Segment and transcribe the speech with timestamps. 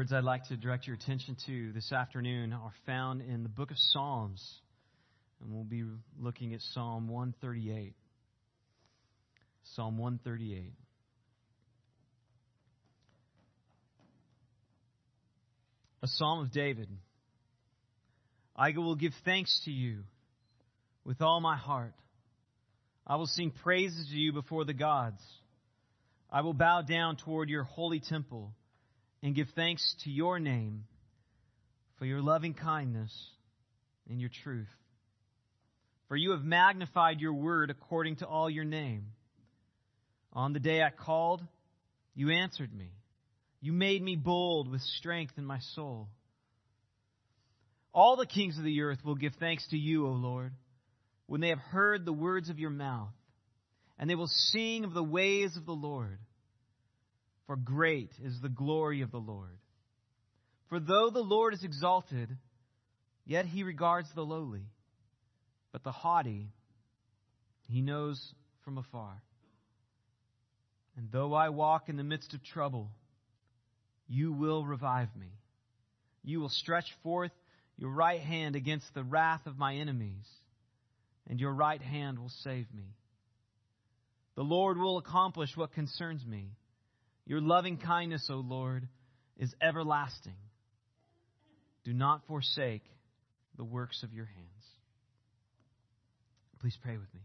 [0.00, 3.70] words I'd like to direct your attention to this afternoon are found in the book
[3.70, 4.42] of Psalms,
[5.42, 5.84] and we'll be
[6.18, 7.92] looking at Psalm 138.
[9.74, 10.72] Psalm 138.
[16.02, 16.88] A psalm of David.
[18.56, 20.04] I will give thanks to you
[21.04, 21.92] with all my heart.
[23.06, 25.20] I will sing praises to you before the gods.
[26.30, 28.54] I will bow down toward your holy temple
[29.22, 30.84] and give thanks to your name
[31.98, 33.12] for your loving kindness
[34.08, 34.68] and your truth.
[36.08, 39.12] For you have magnified your word according to all your name.
[40.32, 41.42] On the day I called,
[42.14, 42.92] you answered me.
[43.60, 46.08] You made me bold with strength in my soul.
[47.92, 50.52] All the kings of the earth will give thanks to you, O Lord,
[51.26, 53.12] when they have heard the words of your mouth,
[53.98, 56.18] and they will sing of the ways of the Lord
[57.50, 59.58] for great is the glory of the Lord.
[60.68, 62.28] For though the Lord is exalted,
[63.26, 64.68] yet he regards the lowly,
[65.72, 66.52] but the haughty
[67.68, 68.24] he knows
[68.64, 69.20] from afar.
[70.96, 72.92] And though I walk in the midst of trouble,
[74.06, 75.32] you will revive me.
[76.22, 77.32] You will stretch forth
[77.76, 80.28] your right hand against the wrath of my enemies,
[81.28, 82.94] and your right hand will save me.
[84.36, 86.52] The Lord will accomplish what concerns me.
[87.30, 88.88] Your loving kindness, O Lord,
[89.38, 90.34] is everlasting.
[91.84, 92.82] Do not forsake
[93.56, 94.64] the works of your hands.
[96.60, 97.20] Please pray with me.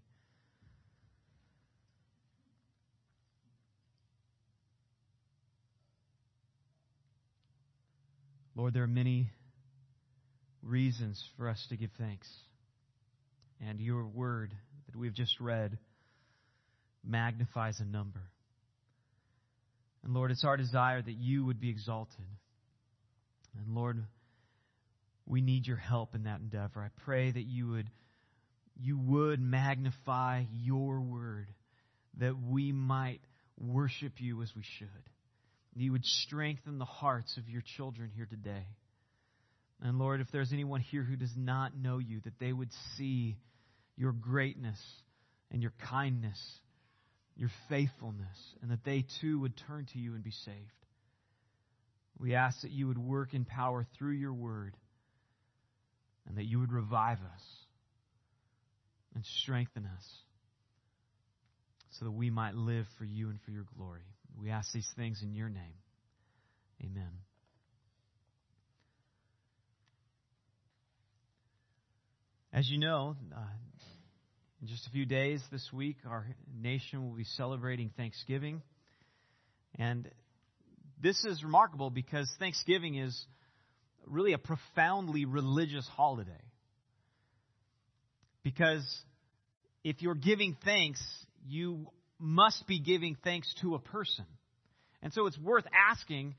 [8.56, 9.32] Lord, there are many
[10.62, 12.28] reasons for us to give thanks.
[13.60, 14.54] And your word
[14.86, 15.80] that we've just read
[17.04, 18.22] magnifies a number.
[20.06, 22.26] And Lord, it's our desire that you would be exalted.
[23.58, 24.04] And Lord,
[25.26, 26.82] we need your help in that endeavor.
[26.82, 27.90] I pray that you would
[28.78, 31.48] you would magnify your word
[32.18, 33.22] that we might
[33.58, 34.88] worship you as we should.
[35.76, 38.68] You would strengthen the hearts of your children here today.
[39.82, 43.38] And Lord, if there's anyone here who does not know you, that they would see
[43.98, 44.80] your greatness
[45.52, 46.40] and your kindness
[47.38, 50.58] your faithfulness, and that they too would turn to you and be saved.
[52.18, 54.76] We ask that you would work in power through your word,
[56.28, 57.44] and that you would revive us
[59.14, 60.06] and strengthen us
[62.00, 64.02] so that we might live for you and for your glory.
[64.40, 65.80] We ask these things in your name.
[66.84, 67.12] Amen.
[72.52, 73.40] As you know, uh,
[74.66, 76.26] in just a few days this week, our
[76.60, 78.64] nation will be celebrating Thanksgiving.
[79.78, 80.10] And
[81.00, 83.28] this is remarkable because Thanksgiving is
[84.08, 86.32] really a profoundly religious holiday.
[88.42, 88.84] Because
[89.84, 91.04] if you're giving thanks,
[91.48, 91.86] you
[92.18, 94.26] must be giving thanks to a person.
[95.04, 96.34] And so it's worth asking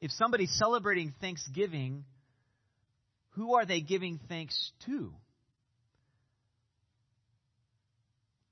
[0.00, 2.04] if somebody's celebrating Thanksgiving,
[3.30, 5.12] who are they giving thanks to?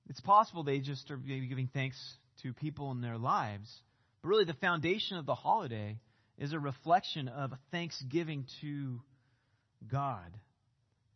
[0.09, 1.97] It's possible they just are maybe giving thanks
[2.43, 3.73] to people in their lives,
[4.23, 5.99] but really the foundation of the holiday
[6.39, 9.01] is a reflection of thanksgiving to
[9.91, 10.37] God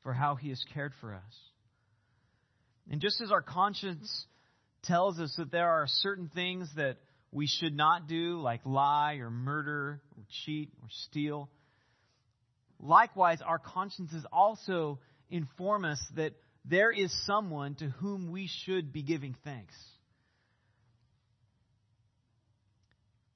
[0.02, 1.36] for how He has cared for us.
[2.90, 4.26] And just as our conscience
[4.84, 6.96] tells us that there are certain things that
[7.30, 11.50] we should not do, like lie or murder or cheat or steal,
[12.80, 14.98] likewise, our consciences also
[15.30, 16.32] inform us that
[16.68, 19.74] there is someone to whom we should be giving thanks.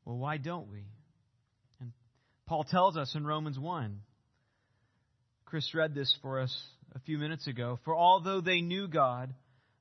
[0.05, 0.85] Well, why don't we?
[1.81, 1.93] And
[2.47, 4.01] Paul tells us in Romans 1.
[5.45, 6.55] Chris read this for us
[6.95, 7.79] a few minutes ago.
[7.85, 9.33] For although they knew God,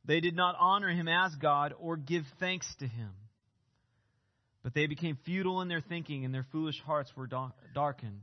[0.06, 3.12] they did not honor him as God or give thanks to him.
[4.64, 7.28] But they became futile in their thinking, and their foolish hearts were
[7.74, 8.22] darkened.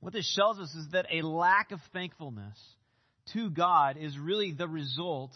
[0.00, 2.56] What this tells us is that a lack of thankfulness
[3.32, 5.32] to God is really the result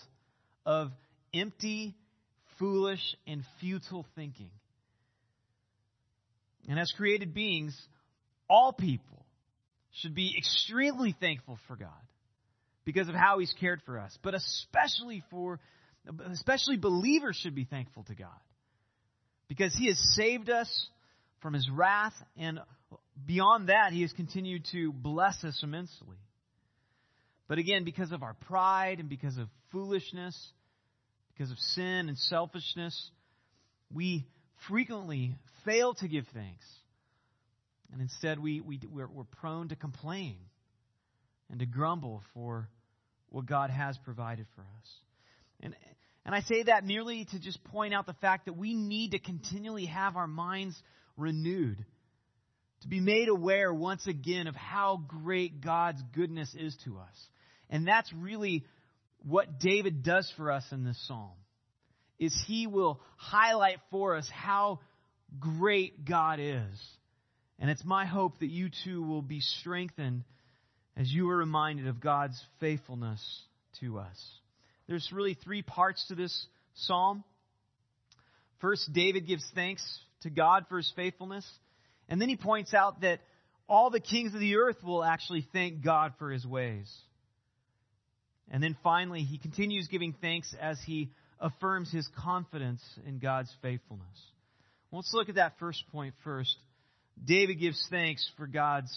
[0.65, 0.91] of
[1.35, 1.95] empty,
[2.59, 4.51] foolish, and futile thinking.
[6.69, 7.77] And as created beings,
[8.49, 9.25] all people
[10.01, 11.91] should be extremely thankful for God
[12.85, 14.17] because of how He's cared for us.
[14.23, 15.59] But especially for,
[16.31, 18.29] especially believers should be thankful to God
[19.49, 20.89] because He has saved us
[21.41, 22.61] from His wrath and
[23.27, 26.17] beyond that, He has continued to bless us immensely.
[27.53, 30.35] But again, because of our pride and because of foolishness,
[31.35, 33.11] because of sin and selfishness,
[33.93, 34.25] we
[34.71, 35.35] frequently
[35.67, 36.65] fail to give thanks
[37.93, 40.37] And instead, we, we, we're, we're prone to complain
[41.51, 42.71] and to grumble for
[43.29, 44.89] what God has provided for us.
[45.61, 45.77] And,
[46.25, 49.19] and I say that merely to just point out the fact that we need to
[49.19, 50.75] continually have our minds
[51.19, 51.85] renewed,
[52.81, 57.29] to be made aware once again of how great God's goodness is to us.
[57.73, 58.65] And that's really
[59.25, 61.33] what David does for us in this psalm.
[62.21, 64.79] Is he will highlight for us how
[65.41, 66.79] great God is
[67.63, 70.25] and it's my hope that you too will be strengthened
[70.97, 73.21] as you are reminded of God's faithfulness
[73.79, 74.21] to us.
[74.89, 77.23] There's really three parts to this psalm.
[78.61, 79.83] First, David gives thanks
[80.23, 81.49] to God for his faithfulness.
[82.09, 83.21] And then he points out that
[83.69, 86.93] all the kings of the earth will actually thank God for his ways.
[88.53, 91.11] And then finally, he continues giving thanks as he
[91.41, 94.07] affirms his confidence in God's faithfulness.
[94.93, 96.55] Let's look at that first point first.
[97.25, 98.95] David gives thanks for God's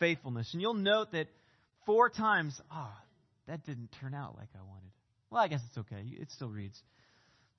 [0.00, 0.50] faithfulness.
[0.52, 1.28] And you'll note that
[1.86, 3.02] four times, ah, oh,
[3.46, 4.90] that didn't turn out like I wanted.
[5.30, 6.02] Well, I guess it's okay.
[6.04, 6.78] It still reads.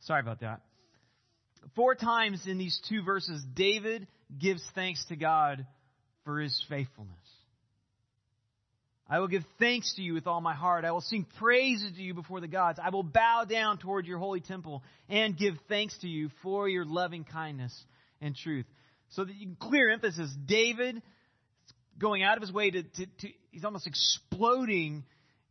[0.01, 0.61] Sorry about that.
[1.75, 5.65] Four times in these two verses, David gives thanks to God
[6.25, 7.15] for his faithfulness.
[9.09, 10.85] I will give thanks to you with all my heart.
[10.85, 12.79] I will sing praises to you before the gods.
[12.81, 16.85] I will bow down toward your holy temple and give thanks to you for your
[16.85, 17.77] loving kindness
[18.21, 18.65] and truth.
[19.09, 20.33] So can clear emphasis.
[20.45, 21.01] David
[21.99, 25.03] going out of his way to, to, to he's almost exploding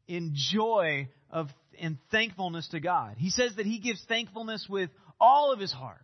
[0.09, 3.17] in joy of and thankfulness to God.
[3.19, 4.91] He says that he gives thankfulness with
[5.21, 6.03] all of his heart.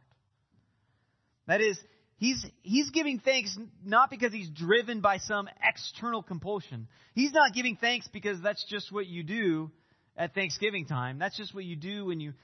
[1.46, 1.78] That is,
[2.18, 6.86] he's he's giving thanks not because he's driven by some external compulsion.
[7.14, 9.70] He's not giving thanks because that's just what you do
[10.16, 11.18] at Thanksgiving time.
[11.18, 12.34] That's just what you do when you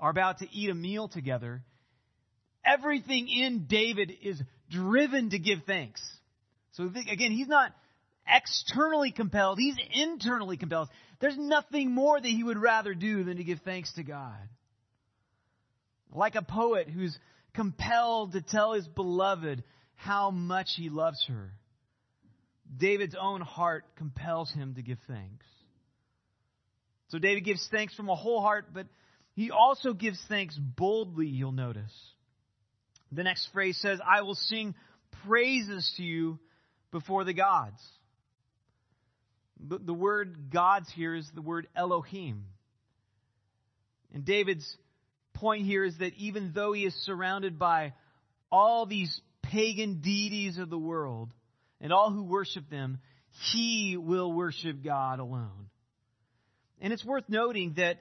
[0.00, 1.62] are about to eat a meal together.
[2.64, 6.02] Everything in David is driven to give thanks.
[6.72, 7.72] So again, he's not
[8.26, 10.88] externally compelled, he's internally compelled.
[11.20, 14.48] There's nothing more that he would rather do than to give thanks to God.
[16.12, 17.16] Like a poet who's
[17.54, 19.62] compelled to tell his beloved
[19.94, 21.52] how much he loves her.
[22.76, 25.46] David's own heart compels him to give thanks.
[27.08, 28.86] So David gives thanks from a whole heart, but
[29.34, 31.92] he also gives thanks boldly, you'll notice.
[33.12, 34.74] The next phrase says, I will sing
[35.26, 36.38] praises to you
[36.90, 37.80] before the gods.
[39.60, 42.46] The, word gods here is the word Elohim.
[44.12, 44.76] And David's
[45.34, 47.92] point here is that even though he is surrounded by
[48.50, 51.32] all these pagan deities of the world
[51.80, 52.98] and all who worship them,
[53.52, 55.68] he will worship God alone.
[56.80, 57.98] And it's worth noting that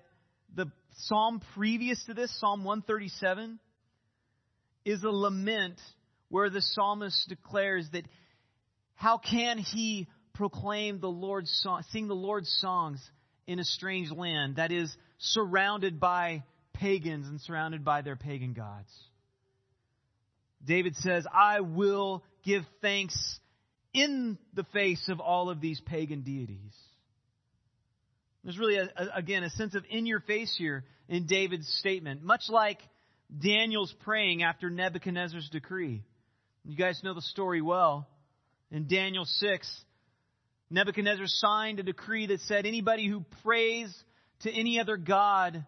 [0.54, 3.60] the psalm previous to this, Psalm 137,
[4.86, 5.80] is a lament
[6.30, 8.06] where the psalmist declares that
[8.96, 13.00] how can he proclaim the Lord's song, sing the Lord's songs
[13.48, 18.92] in a strange land that is surrounded by pagans and surrounded by their pagan gods?
[20.66, 23.40] David says, I will give thanks
[23.94, 26.74] in the face of all of these pagan deities.
[28.44, 32.24] There's really, a, a, again, a sense of in your face here in David's statement,
[32.24, 32.80] much like
[33.38, 36.04] Daniel's praying after Nebuchadnezzar's decree.
[36.66, 38.08] You guys know the story well.
[38.72, 39.84] In Daniel 6,
[40.70, 43.94] Nebuchadnezzar signed a decree that said anybody who prays
[44.42, 45.66] to any other god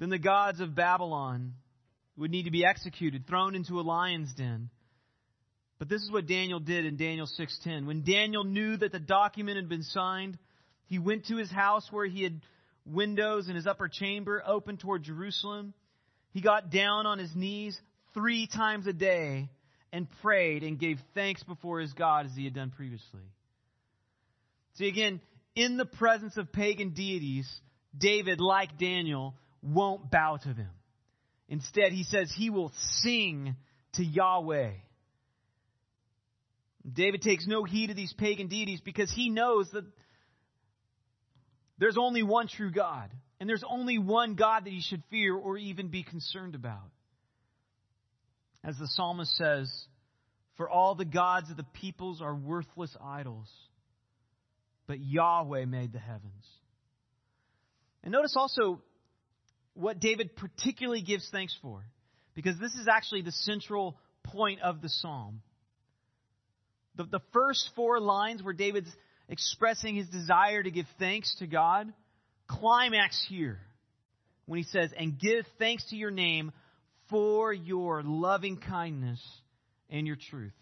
[0.00, 1.52] than the gods of Babylon
[2.16, 4.70] would need to be executed, thrown into a lion's den.
[5.78, 7.86] But this is what Daniel did in Daniel 6:10.
[7.86, 10.38] When Daniel knew that the document had been signed,
[10.86, 12.40] he went to his house where he had
[12.84, 15.74] windows in his upper chamber open toward Jerusalem.
[16.32, 17.80] He got down on his knees
[18.14, 19.50] three times a day
[19.92, 23.22] and prayed and gave thanks before his God as he had done previously.
[24.74, 25.20] See, again,
[25.54, 27.48] in the presence of pagan deities,
[27.96, 30.70] David, like Daniel, won't bow to them.
[31.48, 33.56] Instead, he says he will sing
[33.94, 34.70] to Yahweh.
[36.90, 39.84] David takes no heed of these pagan deities because he knows that
[41.78, 43.10] there's only one true God.
[43.40, 46.90] And there's only one God that he should fear or even be concerned about.
[48.62, 49.72] As the psalmist says,
[50.58, 53.48] For all the gods of the peoples are worthless idols,
[54.86, 56.44] but Yahweh made the heavens.
[58.04, 58.82] And notice also
[59.74, 61.84] what David particularly gives thanks for,
[62.34, 65.42] because this is actually the central point of the psalm.
[66.96, 68.90] The, the first four lines where David's
[69.28, 71.92] expressing his desire to give thanks to God
[72.48, 73.60] climax here
[74.46, 76.52] when he says, And give thanks to your name
[77.08, 79.20] for your loving kindness
[79.88, 80.52] and your truth.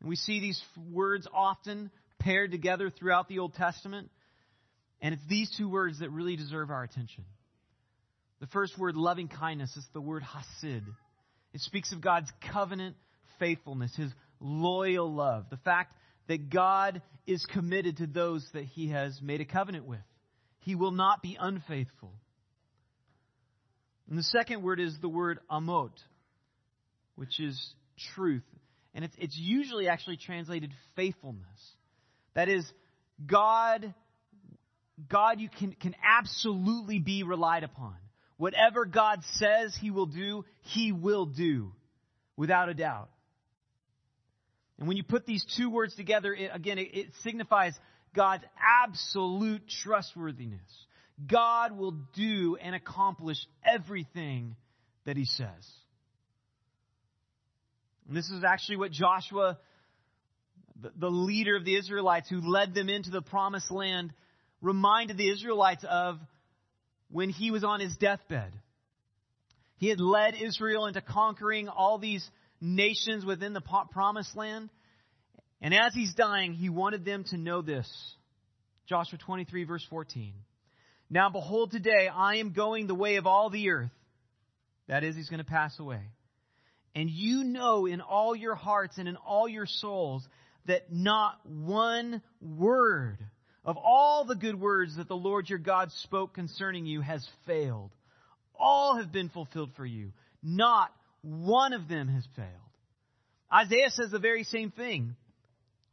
[0.00, 4.10] And we see these words often paired together throughout the Old Testament.
[5.00, 7.24] And it's these two words that really deserve our attention.
[8.40, 10.84] The first word, loving kindness, is the word hesed.
[11.54, 12.96] It speaks of God's covenant
[13.38, 15.94] faithfulness, his loyal love, the fact
[16.28, 20.00] that God is committed to those that he has made a covenant with.
[20.60, 22.12] He will not be unfaithful.
[24.08, 25.92] And the second word is the word amot,
[27.14, 27.74] which is
[28.14, 28.44] truth.
[28.94, 31.44] And it's, it's usually actually translated faithfulness.
[32.34, 32.64] That is,
[33.24, 33.94] God,
[35.08, 37.94] God you can, can absolutely be relied upon.
[38.36, 41.72] Whatever God says he will do, he will do,
[42.36, 43.08] without a doubt.
[44.78, 47.72] And when you put these two words together, it, again, it, it signifies
[48.14, 50.60] God's absolute trustworthiness.
[51.26, 54.54] God will do and accomplish everything
[55.06, 55.48] that he says.
[58.06, 59.58] And this is actually what Joshua,
[60.80, 64.12] the, the leader of the Israelites who led them into the promised land,
[64.60, 66.18] reminded the Israelites of
[67.10, 68.52] when he was on his deathbed.
[69.78, 72.28] He had led Israel into conquering all these
[72.60, 74.70] nations within the promised land.
[75.60, 77.88] And as he's dying, he wanted them to know this.
[78.88, 80.32] Joshua 23, verse 14.
[81.10, 83.90] Now behold, today I am going the way of all the earth.
[84.88, 86.00] That is, he's going to pass away.
[86.94, 90.26] And you know in all your hearts and in all your souls
[90.66, 93.18] that not one word
[93.66, 97.90] of all the good words that the Lord your God spoke concerning you has failed.
[98.58, 100.12] All have been fulfilled for you.
[100.42, 102.48] Not one of them has failed.
[103.52, 105.16] Isaiah says the very same thing.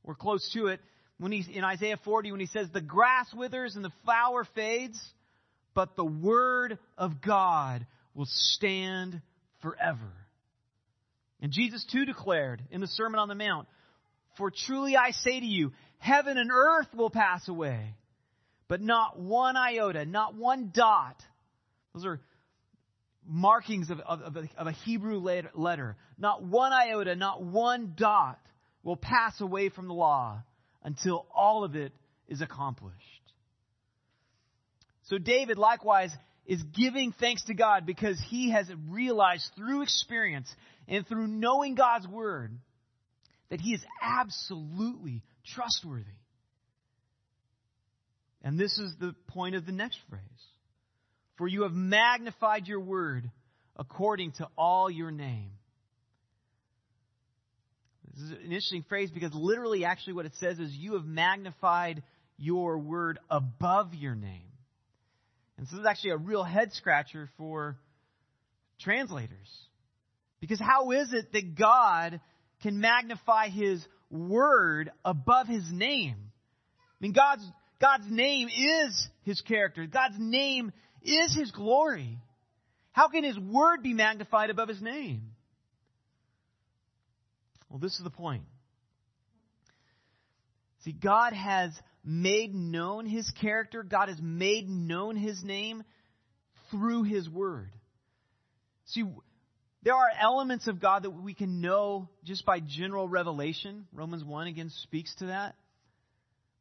[0.03, 0.79] We're close to it
[1.17, 5.01] when he's in Isaiah 40 when he says the grass withers and the flower fades,
[5.73, 9.19] but the word of God will stand
[9.61, 10.11] forever.
[11.41, 13.67] And Jesus too declared in the Sermon on the Mount,
[14.37, 15.71] for truly I say to you,
[16.03, 17.95] heaven and earth will pass away,
[18.67, 21.23] but not one iota, not one dot.
[21.93, 22.19] Those are
[23.25, 25.19] markings of, of, of, a, of a Hebrew
[25.55, 25.95] letter.
[26.17, 28.39] Not one iota, not one dot
[28.83, 30.43] will pass away from the law
[30.83, 31.93] until all of it
[32.27, 32.97] is accomplished.
[35.03, 36.11] So David likewise
[36.45, 40.53] is giving thanks to God because he has realized through experience
[40.89, 42.51] and through knowing God's word
[43.49, 46.05] that he is absolutely trustworthy.
[48.41, 50.21] And this is the point of the next phrase.
[51.37, 53.29] For you have magnified your word
[53.75, 55.51] according to all your name.
[58.13, 62.03] This is an interesting phrase because literally, actually, what it says is, You have magnified
[62.37, 64.51] your word above your name.
[65.57, 67.77] And so this is actually a real head scratcher for
[68.79, 69.49] translators.
[70.39, 72.19] Because how is it that God
[72.61, 76.15] can magnify his word above his name?
[76.17, 77.43] I mean, God's,
[77.81, 79.85] God's name is his character.
[79.85, 82.17] God's name is his glory.
[82.91, 85.31] How can his word be magnified above his name?
[87.69, 88.43] Well, this is the point.
[90.83, 91.71] See, God has
[92.05, 95.83] made known his character, God has made known his name
[96.69, 97.71] through his word.
[98.87, 99.03] See,
[99.83, 103.85] there are elements of God that we can know just by general revelation.
[103.93, 105.55] Romans 1 again speaks to that.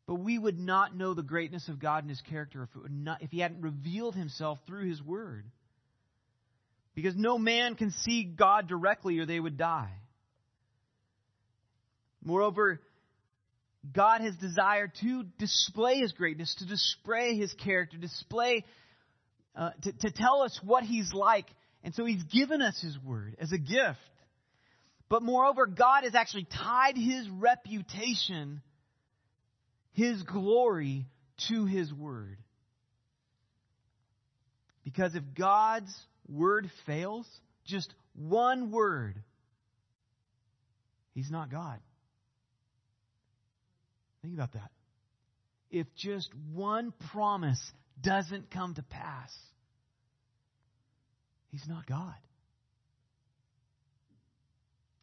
[0.07, 3.31] But we would not know the greatness of God and his character if, not, if
[3.31, 5.45] he hadn't revealed himself through his word.
[6.95, 9.93] Because no man can see God directly or they would die.
[12.25, 12.81] Moreover,
[13.91, 18.64] God has desired to display His greatness, to display His character, display,
[19.57, 21.47] uh, to, to tell us what He's like.
[21.85, 23.99] And so He's given us His Word as a gift.
[25.09, 28.62] But moreover, God has actually tied His reputation,
[29.93, 31.07] His glory
[31.49, 32.39] to His Word.
[34.85, 35.95] Because if God's
[36.29, 37.27] Word fails,
[37.67, 39.23] just one word,
[41.15, 41.79] He's not God.
[44.23, 44.71] Think about that.
[45.71, 47.61] If just one promise
[48.01, 49.33] doesn't come to pass,
[51.52, 52.14] He's not God.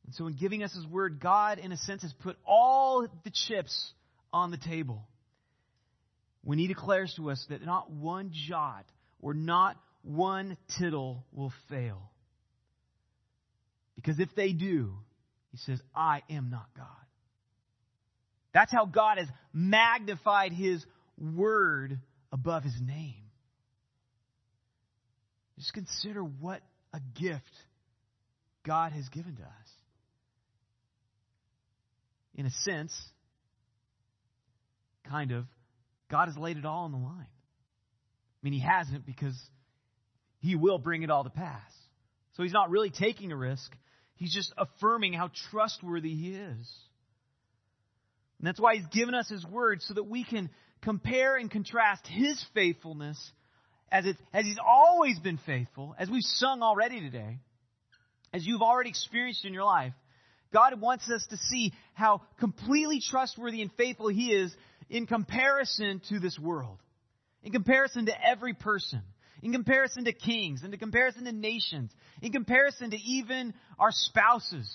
[0.06, 3.32] And so, in giving us His word, God, in a sense, has put all the
[3.48, 3.94] chips
[4.34, 5.08] on the table.
[6.44, 8.86] When He declares to us that not one jot
[9.22, 12.10] or not one tittle will fail.
[13.96, 14.94] Because if they do,
[15.52, 16.88] He says, I am not God.
[18.52, 20.84] That's how God has magnified His
[21.20, 22.00] word
[22.32, 23.19] above His name.
[25.60, 26.62] Just consider what
[26.94, 27.44] a gift
[28.66, 29.70] God has given to us.
[32.40, 32.94] in a sense,
[35.10, 35.44] kind of,
[36.10, 37.28] God has laid it all on the line.
[37.28, 39.38] I mean, He hasn't because
[40.40, 41.70] He will bring it all to pass.
[42.38, 43.76] So He's not really taking a risk.
[44.16, 46.74] He's just affirming how trustworthy He is.
[48.40, 50.50] And that's why He's given us His Word so that we can
[50.82, 53.20] compare and contrast His faithfulness
[53.92, 57.40] as, it, as He's always been faithful, as we've sung already today,
[58.34, 59.94] as you've already experienced in your life.
[60.54, 64.54] God wants us to see how completely trustworthy and faithful He is
[64.90, 66.80] in comparison to this world,
[67.44, 69.02] in comparison to every person,
[69.44, 71.92] in comparison to kings, in comparison to nations,
[72.22, 74.70] in comparison to even our spouses.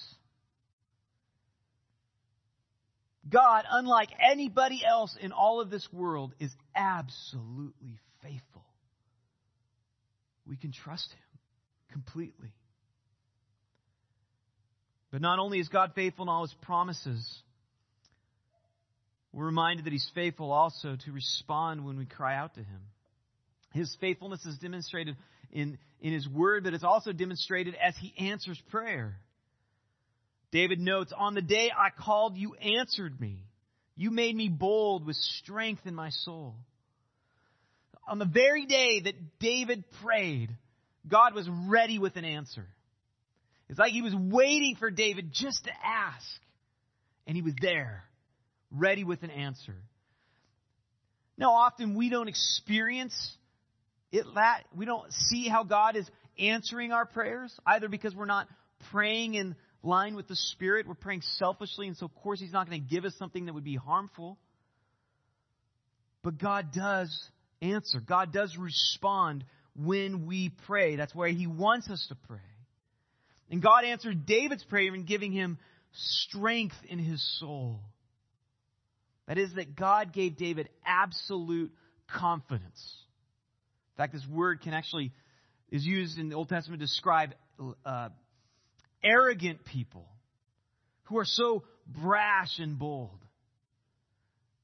[3.29, 7.99] God, unlike anybody else in all of this world, is absolutely.
[10.47, 11.39] We can trust Him
[11.93, 12.53] completely.
[15.11, 17.43] But not only is God faithful in all His promises,
[19.33, 22.81] we're reminded that He's faithful also to respond when we cry out to Him.
[23.73, 25.17] His faithfulness is demonstrated
[25.51, 29.17] in, in His Word, but it's also demonstrated as He answers prayer.
[30.53, 33.39] David notes, On the day I called, you answered me.
[33.97, 36.57] You made me bold with strength in my soul.
[38.07, 40.51] On the very day that David prayed,
[41.09, 42.67] God was ready with an answer.
[43.69, 46.27] It's like he was waiting for David just to ask.
[47.27, 48.05] And he was there,
[48.71, 49.77] ready with an answer.
[51.39, 53.15] Now, often we don't experience
[54.13, 54.27] it,
[54.77, 56.09] we don't see how God is
[56.39, 58.47] answering our prayers, either because we're not
[58.93, 60.87] praying in line with the Spirit.
[60.87, 63.55] We're praying selfishly, and so of course He's not going to give us something that
[63.55, 64.39] would be harmful.
[66.23, 67.11] But God does
[67.65, 68.01] answer.
[68.01, 69.45] God does respond
[69.77, 70.97] when we pray.
[70.97, 72.39] That's where He wants us to pray.
[73.51, 75.59] And God answered David's prayer in giving him
[75.93, 77.81] strength in his soul.
[79.27, 81.73] That is, that God gave David absolute
[82.09, 82.97] confidence.
[83.93, 85.13] In fact, this word can actually
[85.71, 87.35] is used in the Old Testament to describe
[87.85, 88.09] uh,
[89.03, 90.07] arrogant people
[91.05, 93.24] who are so brash and bold.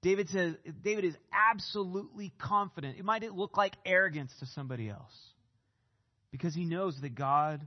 [0.02, 2.98] David says, David is absolutely confident.
[2.98, 5.12] It might look like arrogance to somebody else
[6.30, 7.66] because he knows that God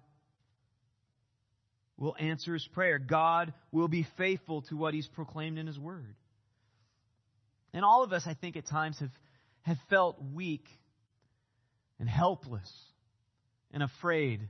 [1.97, 2.97] will answer his prayer.
[2.97, 6.15] God will be faithful to what he's proclaimed in his word.
[7.71, 9.11] And all of us, I think, at times have,
[9.61, 10.67] have felt weak
[11.99, 12.71] and helpless
[13.71, 14.41] and afraid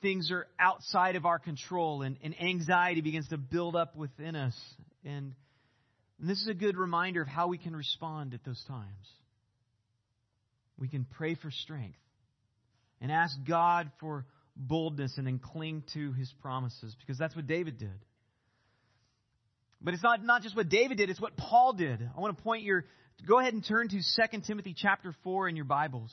[0.00, 4.54] things are outside of our control and, and anxiety begins to build up within us.
[5.04, 5.34] And,
[6.20, 9.08] and this is a good reminder of how we can respond at those times.
[10.78, 11.98] We can pray for strength
[13.00, 17.78] and ask God for boldness and then cling to his promises because that's what David
[17.78, 18.04] did.
[19.80, 22.00] But it's not, not just what David did, it's what Paul did.
[22.16, 22.84] I want to point your,
[23.26, 26.12] go ahead and turn to 2 Timothy chapter 4 in your Bibles.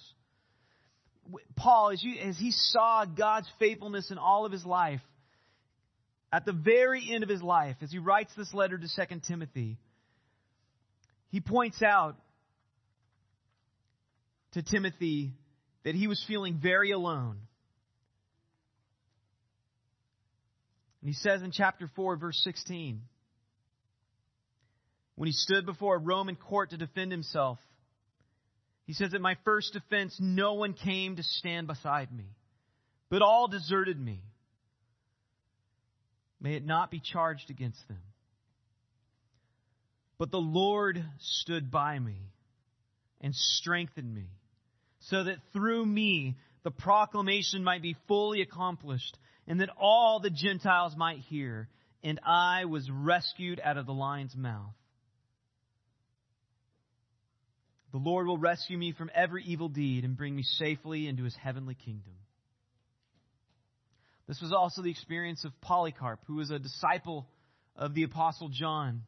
[1.56, 5.02] Paul, as, you, as he saw God's faithfulness in all of his life,
[6.32, 9.78] at the very end of his life, as he writes this letter to 2 Timothy,
[11.30, 12.16] he points out
[14.54, 15.32] to Timothy
[15.84, 17.38] that he was feeling very alone.
[21.02, 23.02] And he says in chapter 4, verse 16,
[25.16, 27.60] when he stood before a Roman court to defend himself,
[28.86, 32.26] he says, At my first defense, no one came to stand beside me,
[33.10, 34.24] but all deserted me.
[36.42, 38.02] May it not be charged against them.
[40.18, 42.18] But the Lord stood by me
[43.22, 44.28] and strengthened me,
[45.00, 49.18] so that through me the proclamation might be fully accomplished,
[49.48, 51.70] and that all the Gentiles might hear,
[52.04, 54.74] and I was rescued out of the lion's mouth.
[57.94, 61.36] The Lord will rescue me from every evil deed and bring me safely into his
[61.36, 62.14] heavenly kingdom.
[64.28, 67.28] This was also the experience of Polycarp, who was a disciple
[67.76, 69.04] of the Apostle John.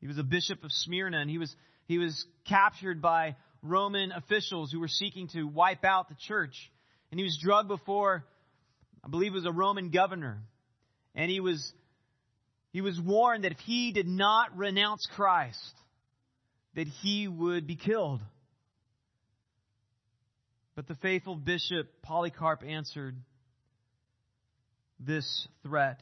[0.00, 1.54] He was a bishop of Smyrna, and he was,
[1.86, 6.54] he was captured by Roman officials who were seeking to wipe out the church.
[7.10, 8.24] And he was drugged before,
[9.04, 10.42] I believe it was a Roman governor.
[11.14, 11.70] And he was,
[12.72, 15.74] he was warned that if he did not renounce Christ,
[16.74, 18.20] that he would be killed.
[20.74, 23.16] But the faithful bishop Polycarp answered
[24.98, 26.00] this threat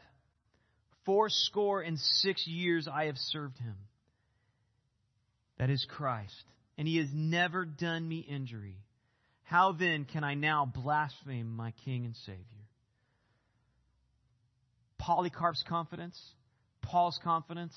[1.04, 3.74] Fourscore and six years I have served him.
[5.58, 6.44] That is Christ.
[6.78, 8.76] And he has never done me injury.
[9.42, 12.40] How then can I now blaspheme my King and Savior?
[14.98, 16.18] Polycarp's confidence,
[16.80, 17.74] Paul's confidence,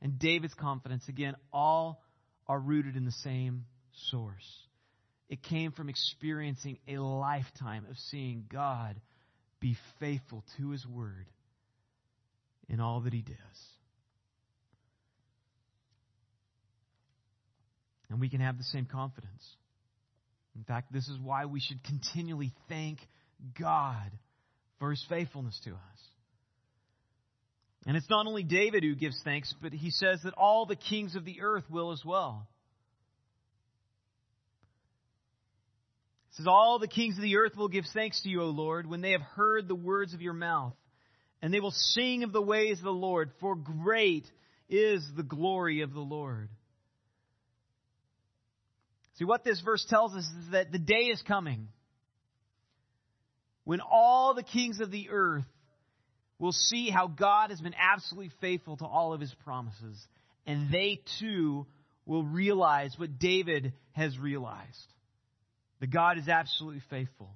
[0.00, 2.02] and David's confidence, again, all
[2.46, 3.64] are rooted in the same
[4.10, 4.64] source.
[5.28, 9.00] It came from experiencing a lifetime of seeing God
[9.60, 11.26] be faithful to his word
[12.68, 13.36] in all that he does.
[18.10, 19.44] And we can have the same confidence.
[20.54, 22.98] In fact, this is why we should continually thank
[23.58, 24.10] God
[24.78, 26.00] for his faithfulness to us.
[27.86, 31.16] And it's not only David who gives thanks, but he says that all the kings
[31.16, 32.48] of the earth will as well.
[36.30, 38.88] It says, All the kings of the earth will give thanks to you, O Lord,
[38.88, 40.72] when they have heard the words of your mouth.
[41.42, 44.24] And they will sing of the ways of the Lord, for great
[44.70, 46.48] is the glory of the Lord.
[49.18, 51.68] See, what this verse tells us is that the day is coming
[53.64, 55.44] when all the kings of the earth
[56.38, 60.06] will see how God has been absolutely faithful to all of his promises.
[60.46, 61.66] And they too
[62.06, 64.92] will realize what David has realized
[65.80, 67.30] that God is absolutely faithful.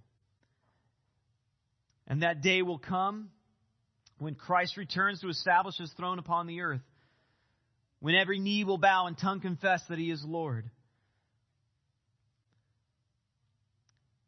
[2.07, 3.31] And that day will come
[4.19, 6.81] when Christ returns to establish his throne upon the earth,
[8.01, 10.71] when every knee will bow and tongue confess that he is Lord.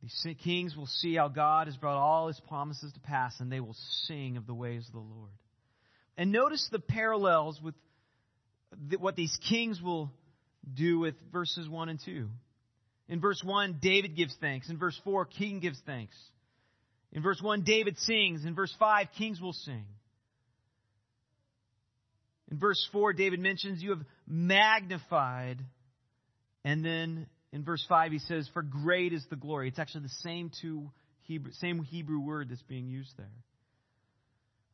[0.02, 3.60] These kings will see how God has brought all his promises to pass, and they
[3.60, 5.30] will sing of the ways of the Lord.
[6.16, 7.74] And notice the parallels with
[8.98, 10.10] what these kings will
[10.72, 12.28] do with verses 1 and 2.
[13.08, 14.70] In verse 1, David gives thanks.
[14.70, 16.14] In verse 4, king gives thanks.
[17.12, 18.44] In verse 1, David sings.
[18.44, 19.84] In verse 5, kings will sing.
[22.50, 25.58] In verse 4, David mentions, You have magnified.
[26.64, 29.68] And then in verse 5, he says, For great is the glory.
[29.68, 30.90] It's actually the same, two
[31.22, 33.32] Hebrew, same Hebrew word that's being used there.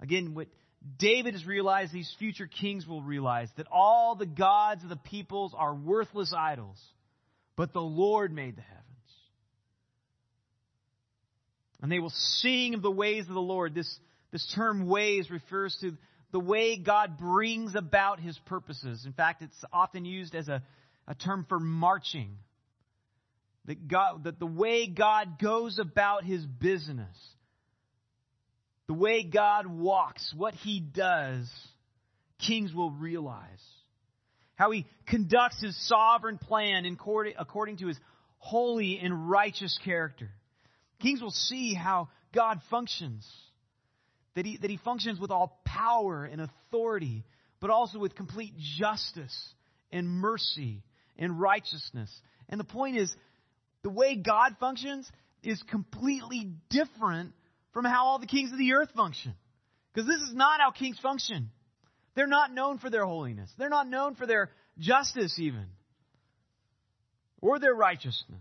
[0.01, 0.49] Again, what
[0.99, 5.55] David has realized, these future kings will realize, that all the gods of the peoples
[5.57, 6.79] are worthless idols,
[7.57, 8.85] but the Lord made the heavens.
[11.81, 13.75] And they will sing of the ways of the Lord.
[13.75, 13.99] This,
[14.33, 15.97] this term ways refers to
[16.31, 19.05] the way God brings about his purposes.
[19.07, 20.63] In fact, it's often used as a,
[21.07, 22.37] a term for marching
[23.67, 27.17] that, God, that the way God goes about his business,
[28.87, 31.51] the way God walks, what he does,
[32.39, 33.63] kings will realize.
[34.55, 36.87] How he conducts his sovereign plan
[37.39, 37.99] according to his
[38.39, 40.31] holy and righteous character.
[41.03, 43.29] Kings will see how God functions.
[44.35, 47.25] That he, that he functions with all power and authority,
[47.61, 49.55] but also with complete justice
[49.91, 50.83] and mercy
[51.19, 52.11] and righteousness.
[52.49, 53.15] And the point is,
[53.87, 55.09] the way God functions
[55.45, 57.35] is completely different
[57.73, 59.33] from how all the kings of the earth function.
[59.95, 61.51] Because this is not how kings function.
[62.17, 63.49] They're not known for their holiness.
[63.57, 65.67] They're not known for their justice, even,
[67.41, 68.41] or their righteousness.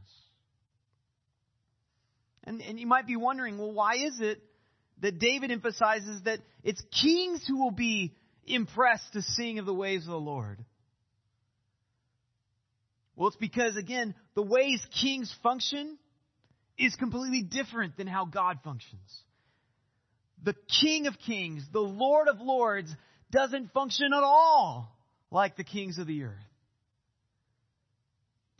[2.43, 4.41] And, and you might be wondering, well, why is it
[5.01, 8.15] that David emphasizes that it's kings who will be
[8.47, 10.65] impressed to sing of the ways of the Lord?
[13.15, 15.97] Well, it's because, again, the ways kings function
[16.77, 19.09] is completely different than how God functions.
[20.43, 22.93] The King of Kings, the Lord of Lords,
[23.31, 24.95] doesn't function at all
[25.31, 26.33] like the kings of the earth.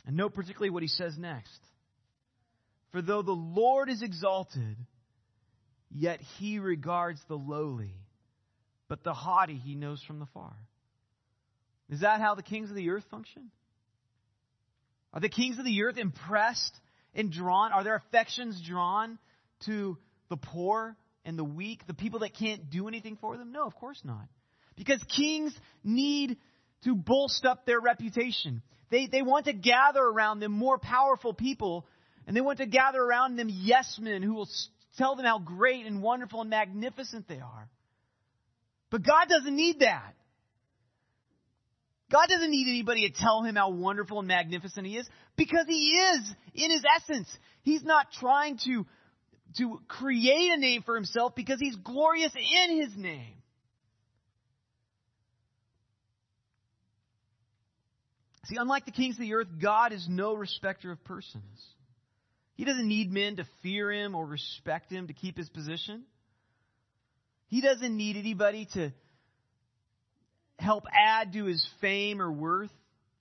[0.06, 1.58] And note particularly what he says next.
[2.92, 4.76] For though the Lord is exalted,
[5.90, 7.94] yet he regards the lowly,
[8.88, 10.54] but the haughty he knows from the far.
[11.90, 13.50] Is that how the kings of the earth function?
[15.16, 16.78] Are the kings of the earth impressed
[17.14, 17.72] and drawn?
[17.72, 19.18] Are their affections drawn
[19.64, 19.96] to
[20.28, 23.50] the poor and the weak, the people that can't do anything for them?
[23.50, 24.28] No, of course not.
[24.76, 26.36] Because kings need
[26.84, 28.60] to bolster up their reputation.
[28.90, 31.86] They, they want to gather around them more powerful people,
[32.26, 34.50] and they want to gather around them yes men who will
[34.98, 37.70] tell them how great and wonderful and magnificent they are.
[38.90, 40.12] But God doesn't need that.
[42.10, 45.88] God doesn't need anybody to tell him how wonderful and magnificent he is because he
[45.88, 47.28] is in his essence.
[47.62, 48.86] He's not trying to,
[49.58, 53.34] to create a name for himself because he's glorious in his name.
[58.44, 61.42] See, unlike the kings of the earth, God is no respecter of persons.
[62.54, 66.04] He doesn't need men to fear him or respect him to keep his position.
[67.48, 68.92] He doesn't need anybody to
[70.58, 72.70] help add to his fame or worth,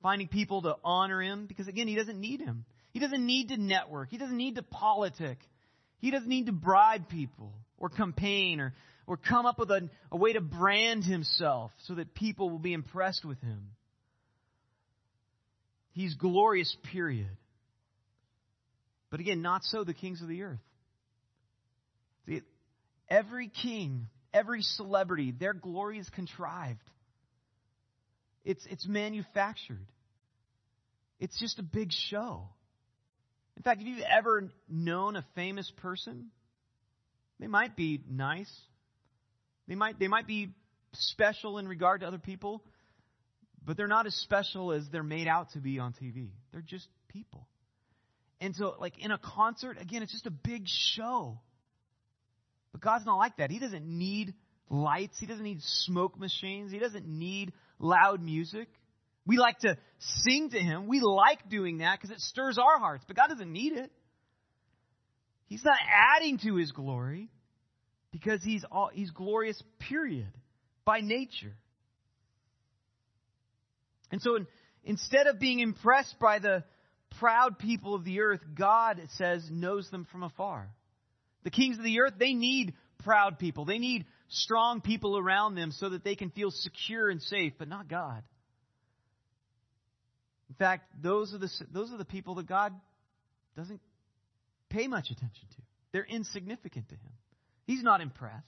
[0.01, 2.65] finding people to honor him, because again, he doesn't need him.
[2.91, 4.09] He doesn't need to network.
[4.09, 5.37] He doesn't need to politic.
[5.99, 8.73] He doesn't need to bribe people or campaign or,
[9.05, 12.73] or come up with a, a way to brand himself so that people will be
[12.73, 13.71] impressed with him.
[15.91, 17.37] He's glorious, period.
[19.09, 20.59] But again, not so the kings of the earth.
[22.27, 22.41] See,
[23.09, 26.81] every king, every celebrity, their glory is contrived.
[28.45, 29.87] It's, it's manufactured.
[31.19, 32.47] It's just a big show.
[33.57, 36.27] In fact, if you've ever known a famous person,
[37.39, 38.51] they might be nice.
[39.67, 40.49] They might, they might be
[40.93, 42.63] special in regard to other people,
[43.65, 46.29] but they're not as special as they're made out to be on TV.
[46.51, 47.47] They're just people.
[48.39, 51.39] And so, like in a concert, again, it's just a big show.
[52.71, 53.49] But God's not like that.
[53.49, 54.33] He doesn't need
[54.69, 55.17] lights.
[55.19, 56.71] He doesn't need smoke machines.
[56.71, 58.67] He doesn't need loud music.
[59.25, 60.87] We like to sing to Him.
[60.87, 63.03] We like doing that because it stirs our hearts.
[63.07, 63.91] But God doesn't need it.
[65.47, 65.77] He's not
[66.17, 67.29] adding to His glory
[68.11, 70.31] because He's, all, he's glorious, period,
[70.85, 71.55] by nature.
[74.11, 74.47] And so in,
[74.83, 76.63] instead of being impressed by the
[77.19, 80.69] proud people of the earth, God, it says, knows them from afar.
[81.43, 83.65] The kings of the earth, they need proud people.
[83.65, 87.67] They need strong people around them so that they can feel secure and safe, but
[87.67, 88.23] not God.
[90.49, 92.73] In fact, those are the, those are the people that God
[93.57, 93.81] doesn't
[94.69, 95.61] pay much attention to.
[95.91, 97.11] They're insignificant to Him.
[97.65, 98.45] He's not impressed.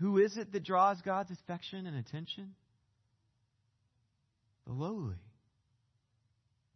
[0.00, 2.54] Who is it that draws God's affection and attention?
[4.66, 5.16] The lowly.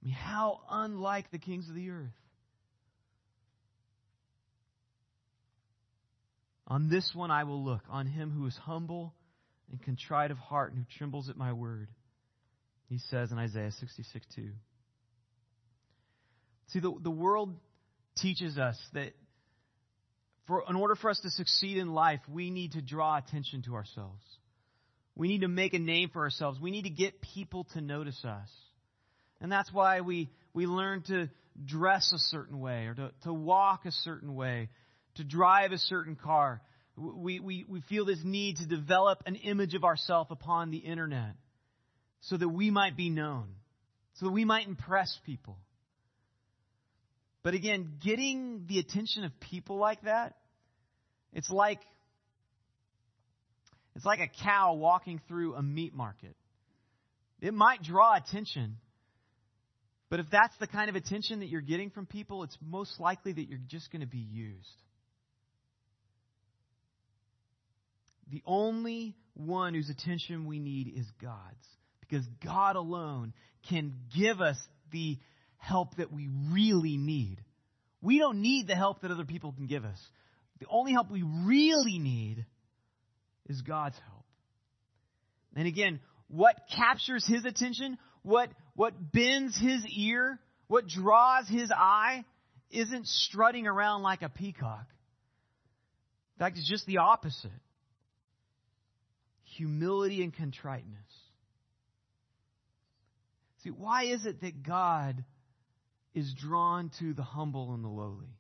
[0.03, 2.13] I mean, how unlike the kings of the earth.
[6.75, 9.15] On this one I will look, on him who is humble
[9.71, 11.89] and contrite of heart and who trembles at my word.
[12.89, 14.49] He says in Isaiah 66 2.
[16.71, 17.55] See, the, the world
[18.17, 19.13] teaches us that
[20.49, 23.77] for, in order for us to succeed in life, we need to draw attention to
[23.77, 24.25] ourselves.
[25.15, 26.59] We need to make a name for ourselves.
[26.61, 28.51] We need to get people to notice us.
[29.41, 31.31] And that's why we, we learn to
[31.65, 34.71] dress a certain way or to, to walk a certain way,
[35.17, 36.61] to drive a certain car.
[36.97, 41.35] We, we, we feel this need to develop an image of ourselves upon the internet
[42.21, 43.49] so that we might be known,
[44.15, 45.59] so that we might impress people.
[47.43, 50.35] But again, getting the attention of people like that,
[51.33, 51.81] it's like
[53.95, 56.35] it's like a cow walking through a meat market.
[57.41, 58.79] It might draw attention,
[60.09, 63.33] but if that's the kind of attention that you're getting from people, it's most likely
[63.33, 64.83] that you're just going to be used.
[68.31, 71.67] The only one whose attention we need is God's.
[72.01, 73.33] Because God alone
[73.69, 74.57] can give us
[74.93, 75.19] the
[75.57, 77.39] help that we really need.
[78.03, 79.99] We don't need the help that other people can give us.
[80.61, 82.45] The only help we really need
[83.49, 84.25] is God's help.
[85.57, 92.25] And again, what captures his attention, what, what bends his ear, what draws his eye,
[92.71, 94.87] isn't strutting around like a peacock.
[96.37, 97.51] In fact, it's just the opposite
[99.57, 100.99] humility and contriteness.
[103.63, 105.25] See, why is it that God
[106.15, 108.37] is drawn to the humble and the lowly?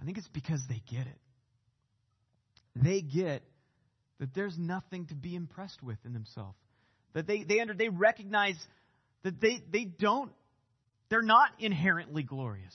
[0.00, 1.18] I think it's because they get it.
[2.76, 3.42] They get
[4.20, 6.56] that there's nothing to be impressed with in themselves.
[7.14, 8.56] That they, they, under, they recognize
[9.24, 10.30] that they, they don't,
[11.08, 12.74] they're not inherently glorious.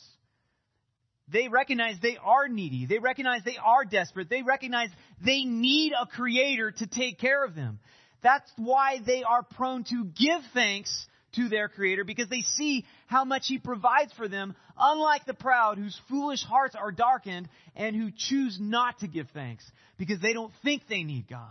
[1.32, 2.86] They recognize they are needy.
[2.86, 4.30] They recognize they are desperate.
[4.30, 4.90] They recognize
[5.24, 7.80] they need a creator to take care of them.
[8.22, 13.26] That's why they are prone to give thanks to their creator because they see how
[13.26, 18.12] much he provides for them, unlike the proud whose foolish hearts are darkened and who
[18.16, 21.50] choose not to give thanks because they don't think they need God.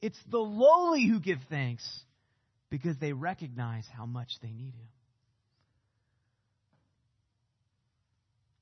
[0.00, 1.86] It's the lowly who give thanks
[2.70, 4.88] because they recognize how much they need him.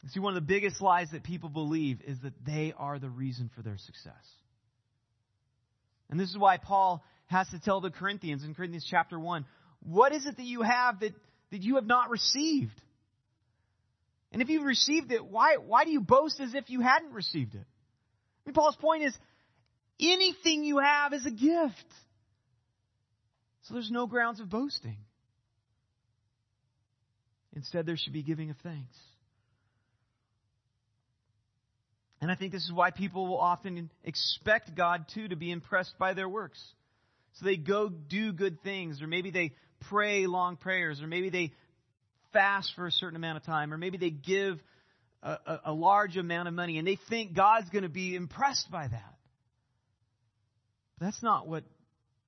[0.09, 3.51] See, one of the biggest lies that people believe is that they are the reason
[3.55, 4.13] for their success.
[6.11, 9.47] And this is why Paul has to tell the Corinthians in Corinthians chapter 1
[9.81, 11.13] what is it that you have that,
[11.51, 12.81] that you have not received?
[14.33, 17.55] And if you've received it, why, why do you boast as if you hadn't received
[17.55, 17.61] it?
[17.67, 19.17] I mean, Paul's point is
[20.01, 21.87] anything you have is a gift.
[23.63, 24.99] So there's no grounds of boasting.
[27.55, 28.97] Instead, there should be giving of thanks.
[32.25, 35.99] And I think this is why people will often expect God too to be impressed
[35.99, 36.59] by their works.
[37.35, 39.53] So they go do good things, or maybe they
[39.91, 41.53] pray long prayers, or maybe they
[42.33, 44.59] fast for a certain amount of time, or maybe they give
[45.23, 48.71] a, a, a large amount of money and they think God's going to be impressed
[48.71, 49.15] by that.
[50.99, 51.65] But that's not what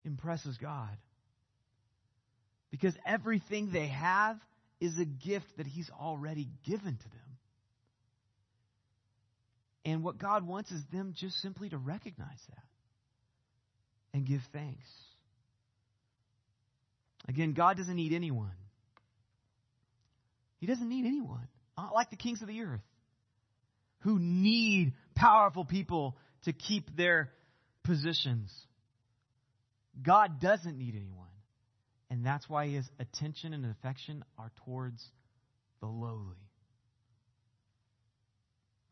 [0.04, 0.94] impresses God.
[2.70, 4.36] Because everything they have
[4.78, 7.25] is a gift that He's already given to them.
[9.86, 12.64] And what God wants is them just simply to recognize that
[14.12, 14.88] and give thanks.
[17.28, 18.50] Again, God doesn't need anyone.
[20.58, 21.46] He doesn't need anyone.
[21.78, 22.80] Not like the kings of the earth
[24.00, 27.30] who need powerful people to keep their
[27.84, 28.52] positions.
[30.02, 31.26] God doesn't need anyone.
[32.10, 35.00] And that's why his attention and affection are towards
[35.80, 36.45] the lowly.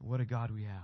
[0.04, 0.82] What a God we have.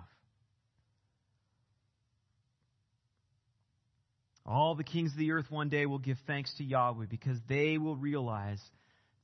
[4.46, 7.76] All the kings of the earth one day will give thanks to Yahweh because they
[7.76, 8.60] will realize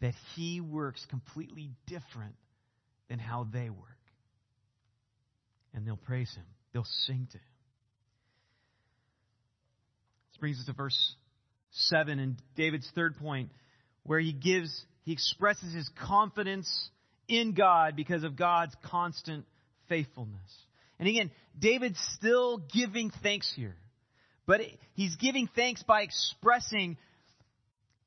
[0.03, 2.35] that he works completely different
[3.09, 3.81] than how they work.
[5.75, 7.45] And they'll praise him, they'll sing to him.
[10.31, 11.15] This brings us to verse
[11.73, 13.51] 7 and David's third point,
[14.03, 14.71] where he gives,
[15.05, 16.69] he expresses his confidence
[17.29, 19.47] in God because of God's constant
[19.89, 20.51] faithfulness.
[20.99, 23.77] And again, David's still giving thanks here.
[24.47, 24.61] But
[24.95, 26.97] he's giving thanks by expressing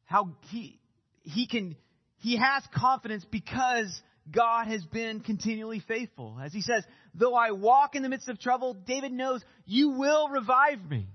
[0.05, 0.79] how he,
[1.21, 1.75] he can,
[2.17, 6.37] he has confidence because God has been continually faithful.
[6.41, 10.29] As he says, though I walk in the midst of trouble, David knows you will
[10.29, 11.07] revive me.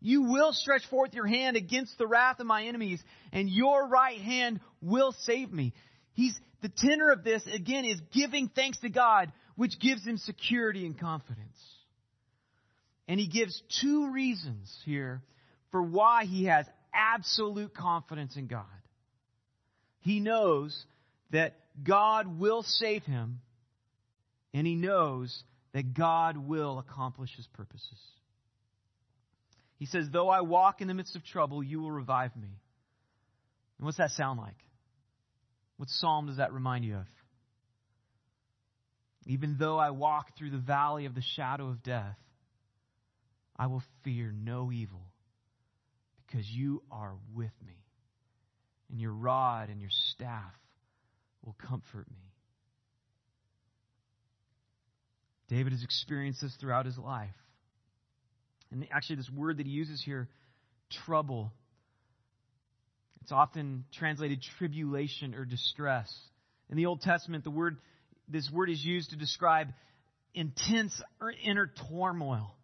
[0.00, 4.20] You will stretch forth your hand against the wrath of my enemies, and your right
[4.20, 5.72] hand will save me.
[6.12, 10.86] He's, the tenor of this, again, is giving thanks to God, which gives him security
[10.86, 11.58] and confidence.
[13.06, 15.22] And he gives two reasons here
[15.70, 18.64] for why he has absolute confidence in God.
[20.00, 20.84] He knows
[21.30, 23.40] that God will save him,
[24.52, 27.98] and he knows that God will accomplish his purposes.
[29.78, 32.48] He says, Though I walk in the midst of trouble, you will revive me.
[33.78, 34.56] And what's that sound like?
[35.76, 37.06] What psalm does that remind you of?
[39.26, 42.18] Even though I walk through the valley of the shadow of death,
[43.56, 45.06] I will fear no evil
[46.26, 47.84] because you are with me,
[48.90, 50.52] and your rod and your staff
[51.44, 52.32] will comfort me.
[55.48, 57.30] David has experienced this throughout his life.
[58.70, 60.28] And actually, this word that he uses here,
[61.06, 61.52] trouble,
[63.22, 66.12] it's often translated tribulation or distress.
[66.70, 67.78] In the Old Testament, the word,
[68.28, 69.68] this word is used to describe
[70.34, 71.00] intense
[71.44, 72.54] inner turmoil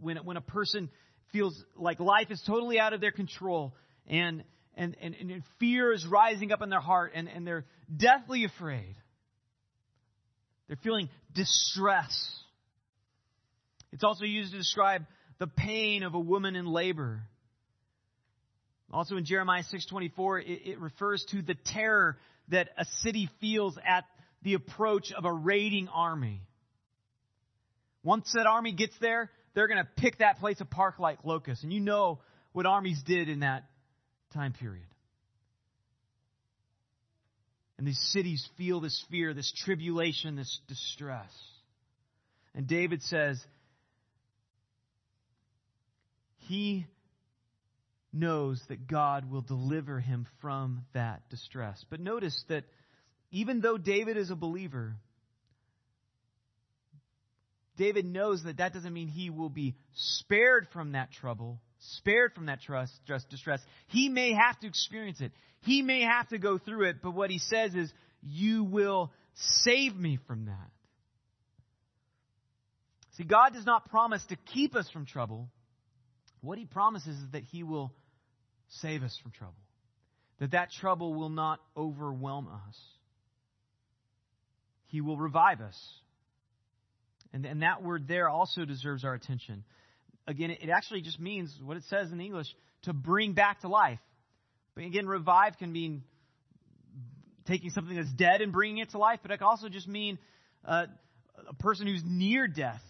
[0.00, 0.88] when, when a person
[1.32, 3.74] feels like life is totally out of their control
[4.06, 8.44] and, and, and, and fear is rising up in their heart and, and they're deathly
[8.44, 8.96] afraid.
[10.68, 12.14] They're feeling distress.
[13.92, 15.04] It's also used to describe
[15.38, 17.22] the pain of a woman in labor.
[18.92, 22.16] Also in Jeremiah 6:24 it, it refers to the terror
[22.48, 24.04] that a city feels at
[24.42, 26.42] the approach of a raiding army.
[28.04, 31.64] Once that army gets there, they're going to pick that place apart like locusts.
[31.64, 32.20] And you know
[32.52, 33.64] what armies did in that
[34.32, 34.86] time period.
[37.78, 41.30] And these cities feel this fear, this tribulation, this distress.
[42.54, 43.44] And David says,
[46.38, 46.86] he
[48.16, 51.84] knows that God will deliver him from that distress.
[51.90, 52.64] But notice that
[53.30, 54.96] even though David is a believer,
[57.76, 62.46] David knows that that doesn't mean he will be spared from that trouble, spared from
[62.46, 63.60] that trust, just distress.
[63.88, 65.32] He may have to experience it.
[65.60, 69.12] He may have to go through it, but what he says is, you will
[69.62, 70.70] save me from that.
[73.16, 75.48] See, God does not promise to keep us from trouble.
[76.40, 77.92] What he promises is that he will
[78.68, 79.54] save us from trouble.
[80.38, 82.76] That that trouble will not overwhelm us.
[84.86, 85.78] He will revive us.
[87.32, 89.64] And, and that word there also deserves our attention.
[90.26, 92.46] Again, it actually just means what it says in English
[92.82, 93.98] to bring back to life.
[94.74, 96.02] But again, revive can mean
[97.46, 100.18] taking something that's dead and bringing it to life, but it can also just mean
[100.64, 100.86] uh,
[101.48, 102.82] a person who's near death.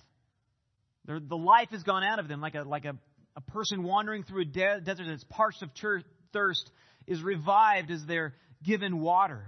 [1.05, 2.97] They're, the life has gone out of them, like a like a,
[3.37, 6.70] a person wandering through a de- desert that's parched of ter- thirst
[7.07, 8.34] is revived as they're
[8.64, 9.45] given water.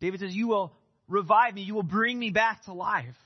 [0.00, 0.76] David says, "You will
[1.08, 3.16] revive me; you will bring me back to life."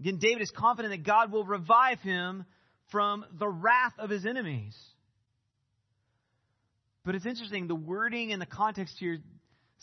[0.00, 2.44] Again, David is confident that God will revive him
[2.90, 4.76] from the wrath of his enemies.
[7.04, 9.18] But it's interesting, the wording and the context here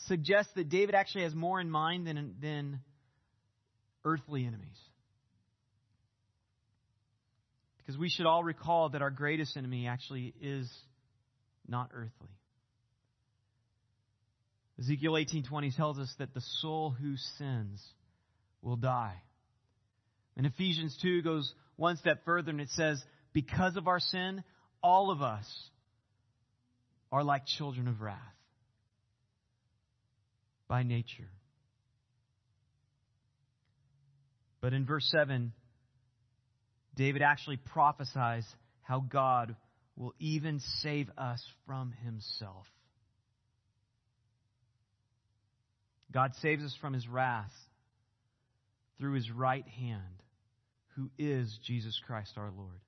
[0.06, 2.80] suggests that David actually has more in mind than, than
[4.04, 4.78] earthly enemies.
[7.90, 10.70] Because we should all recall that our greatest enemy actually is
[11.66, 12.30] not earthly.
[14.78, 17.84] Ezekiel 18:20 tells us that the soul who sins
[18.62, 19.20] will die.
[20.36, 24.44] And Ephesians 2 goes one step further and it says, because of our sin,
[24.84, 25.48] all of us
[27.10, 28.16] are like children of wrath
[30.68, 31.32] by nature.
[34.60, 35.52] But in verse 7,
[37.00, 38.44] David actually prophesies
[38.82, 39.56] how God
[39.96, 42.66] will even save us from himself.
[46.12, 47.54] God saves us from his wrath
[48.98, 50.22] through his right hand,
[50.94, 52.82] who is Jesus Christ our Lord.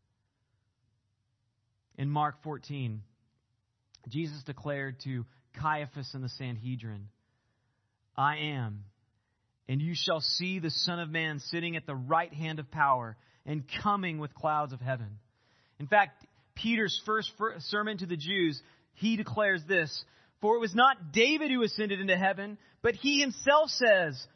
[1.96, 3.00] In Mark 14,
[4.10, 5.24] Jesus declared to
[5.58, 7.08] Caiaphas and the Sanhedrin,
[8.14, 8.84] I am,
[9.70, 13.16] and you shall see the Son of Man sitting at the right hand of power
[13.46, 15.18] and coming with clouds of heaven.
[15.80, 16.24] In fact,
[16.54, 17.32] Peter's first
[17.70, 18.60] sermon to the Jews,
[18.94, 20.04] he declares this,
[20.40, 24.26] For it was not David who ascended into heaven, but he himself says,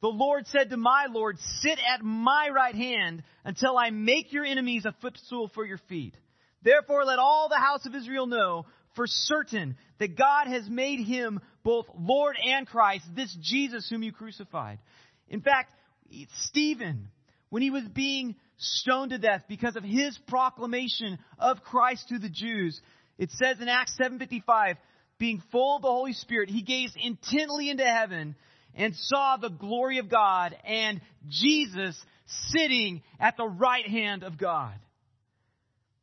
[0.00, 4.44] The Lord said to my Lord, Sit at my right hand until I make your
[4.44, 6.14] enemies a footstool for your feet.
[6.62, 11.40] Therefore let all the house of Israel know for certain that God has made him
[11.62, 14.78] both Lord and Christ, this Jesus whom you crucified.
[15.28, 15.72] In fact,
[16.44, 17.08] Stephen,
[17.50, 22.28] when he was being stoned to death because of his proclamation of Christ to the
[22.28, 22.80] Jews,
[23.18, 24.76] it says in Acts 7:55,
[25.18, 28.34] being full of the Holy Spirit, he gazed intently into heaven
[28.74, 34.74] and saw the glory of God and Jesus sitting at the right hand of God.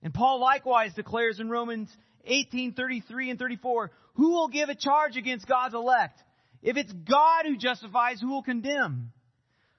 [0.01, 1.95] And Paul likewise declares in Romans
[2.27, 6.21] 18:33 and 34, who will give a charge against God's elect?
[6.61, 9.11] If it's God who justifies, who will condemn?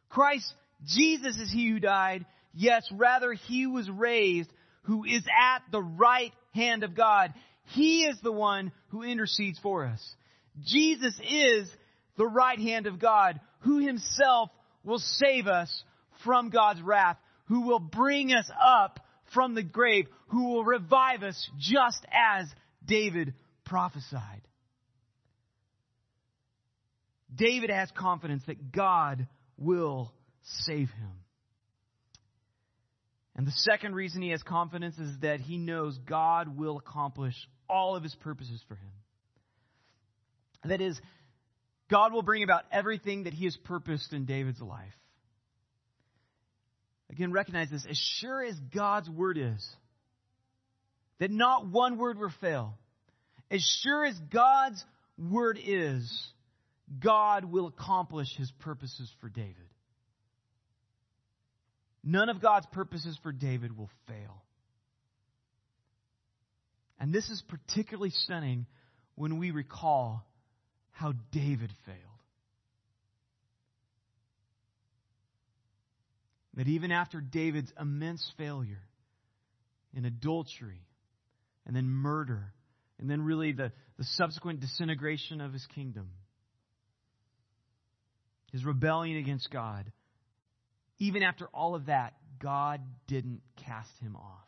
[0.08, 0.54] Christ
[0.84, 2.26] Jesus is he who died.
[2.54, 4.50] Yes, rather he was raised,
[4.82, 7.34] who is at the right hand of God.
[7.68, 10.00] He is the one who intercedes for us.
[10.64, 11.68] Jesus is
[12.16, 14.50] the right hand of God, who himself
[14.84, 15.82] will save us
[16.22, 19.00] from God's wrath, who will bring us up
[19.32, 22.46] from the grave, who will revive us just as
[22.86, 23.34] David
[23.64, 24.42] prophesied.
[27.34, 29.26] David has confidence that God
[29.58, 31.23] will save him.
[33.36, 37.34] And the second reason he has confidence is that he knows God will accomplish
[37.68, 38.92] all of his purposes for him.
[40.64, 40.98] That is,
[41.90, 44.94] God will bring about everything that he has purposed in David's life.
[47.10, 47.84] Again, recognize this.
[47.88, 49.68] As sure as God's word is,
[51.18, 52.78] that not one word will fail,
[53.50, 54.82] as sure as God's
[55.18, 56.26] word is,
[56.98, 59.54] God will accomplish his purposes for David.
[62.04, 64.42] None of God's purposes for David will fail.
[67.00, 68.66] And this is particularly stunning
[69.14, 70.26] when we recall
[70.92, 72.14] how David failed.
[76.56, 78.82] that even after David's immense failure
[79.92, 80.86] in adultery
[81.66, 82.52] and then murder
[82.98, 86.10] and then really the, the subsequent disintegration of his kingdom,
[88.52, 89.90] his rebellion against God,
[90.98, 94.44] even after all of that, God didn't cast him off.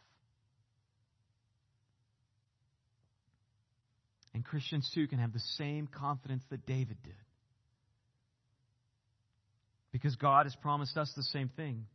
[4.34, 7.14] And Christians too can have the same confidence that David did.
[9.92, 11.86] Because God has promised us the same thing.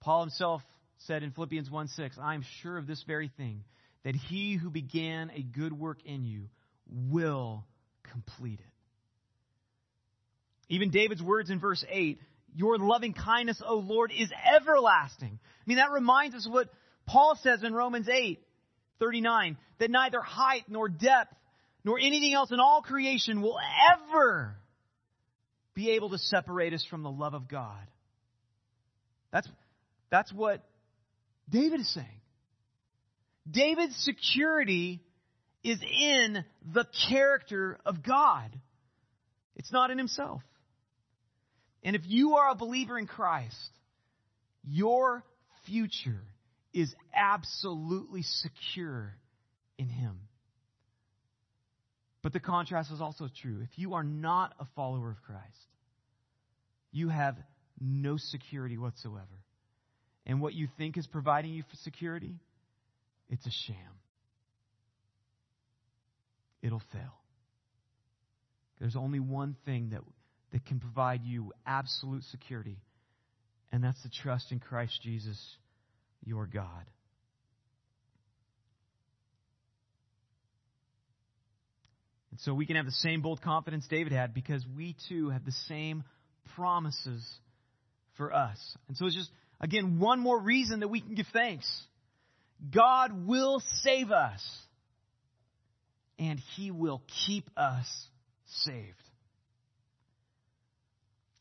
[0.00, 0.62] Paul himself
[0.98, 3.64] said in Philippians 1 6, I am sure of this very thing,
[4.04, 6.48] that he who began a good work in you
[6.86, 7.64] will
[8.12, 8.66] complete it.
[10.68, 12.20] Even David's words in verse 8,
[12.54, 15.38] your loving kindness, O Lord, is everlasting.
[15.42, 16.68] I mean, that reminds us what
[17.06, 18.40] Paul says in Romans 8
[19.00, 21.34] 39, that neither height nor depth
[21.84, 23.58] nor anything else in all creation will
[23.94, 24.56] ever
[25.74, 27.86] be able to separate us from the love of God.
[29.32, 29.48] That's,
[30.10, 30.64] that's what
[31.48, 32.06] David is saying.
[33.48, 35.00] David's security
[35.62, 38.50] is in the character of God.
[39.56, 40.42] It's not in himself.
[41.82, 43.70] And if you are a believer in Christ,
[44.64, 45.22] your
[45.66, 46.22] future
[46.72, 49.14] is absolutely secure
[49.78, 50.20] in Him.
[52.22, 53.60] But the contrast is also true.
[53.62, 55.44] If you are not a follower of Christ,
[56.90, 57.36] you have
[57.80, 59.38] no security whatsoever
[60.28, 62.34] and what you think is providing you for security,
[63.30, 63.76] it's a sham.
[66.60, 67.14] it'll fail.
[68.78, 70.00] There's only one thing that,
[70.52, 72.78] that can provide you absolute security,
[73.70, 75.38] and that's the trust in Christ Jesus,
[76.24, 76.84] your God.
[82.30, 85.44] And so we can have the same bold confidence David had because we too have
[85.44, 86.04] the same
[86.54, 87.26] promises
[88.16, 88.58] for us.
[88.86, 89.30] And so it's just,
[89.60, 91.68] again, one more reason that we can give thanks.
[92.72, 94.42] God will save us,
[96.18, 97.86] and He will keep us
[98.64, 99.02] saved.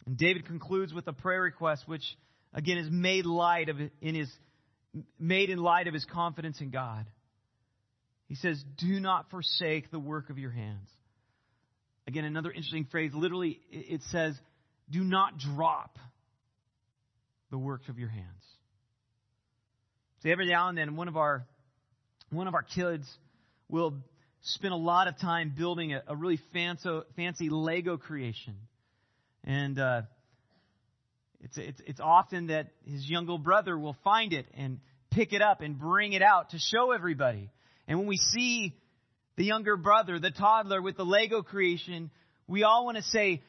[0.07, 2.03] And David concludes with a prayer request, which
[2.53, 4.31] again is made light of in his
[5.19, 7.05] made in light of his confidence in God.
[8.27, 10.89] He says, Do not forsake the work of your hands.
[12.07, 13.11] Again, another interesting phrase.
[13.13, 14.33] Literally, it says,
[14.89, 15.99] Do not drop
[17.51, 18.25] the work of your hands.
[20.23, 21.45] See, every now and then, one of our
[22.29, 23.05] one of our kids
[23.67, 23.93] will
[24.41, 28.55] spend a lot of time building a, a really fancy, fancy Lego creation,
[29.47, 30.01] and uh,
[31.39, 34.79] it's, it's it's often that his younger brother will find it and
[35.09, 37.49] pick it up and bring it out to show everybody.
[37.87, 38.75] And when we see
[39.37, 42.11] the younger brother, the toddler with the Lego creation,
[42.45, 43.41] we all want to say,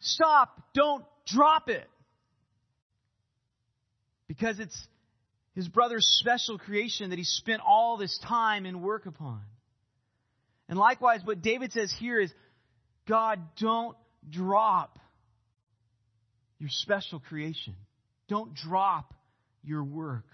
[0.00, 0.60] "Stop!
[0.74, 1.88] Don't drop it,"
[4.28, 4.86] because it's
[5.54, 9.40] his brother's special creation that he spent all this time and work upon.
[10.68, 12.30] And likewise, what David says here is
[13.06, 13.96] God, don't
[14.28, 14.98] drop
[16.62, 17.74] your special creation.
[18.28, 19.12] Don't drop
[19.64, 20.26] your work.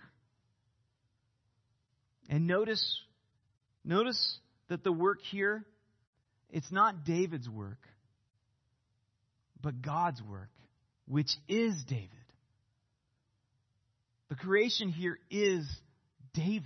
[2.28, 3.00] And notice,
[3.82, 5.64] notice that the work here,
[6.50, 7.78] it's not David's work,
[9.62, 10.50] but God's work,
[11.06, 12.10] which is David.
[14.28, 15.66] The creation here is
[16.34, 16.62] David.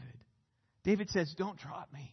[0.82, 2.12] David says, Don't drop me.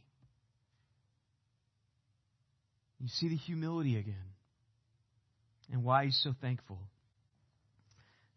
[3.00, 4.14] You see the humility again
[5.72, 6.78] and why he's so thankful.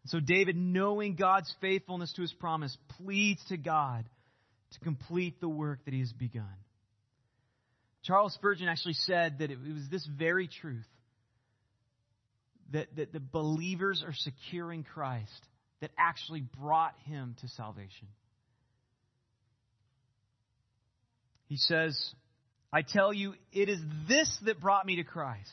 [0.05, 4.05] So, David, knowing God's faithfulness to his promise, pleads to God
[4.73, 6.55] to complete the work that he has begun.
[8.03, 10.87] Charles Spurgeon actually said that it was this very truth
[12.71, 15.31] that, that the believers are secure in Christ
[15.79, 18.07] that actually brought him to salvation.
[21.47, 21.97] He says,
[22.73, 25.51] I tell you, it is this that brought me to Christ.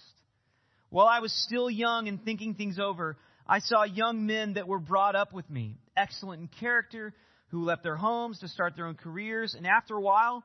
[0.88, 3.16] While I was still young and thinking things over,
[3.50, 7.12] I saw young men that were brought up with me, excellent in character,
[7.48, 10.44] who left their homes to start their own careers, and after a while,